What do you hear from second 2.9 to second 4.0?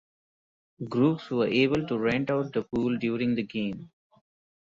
during the game.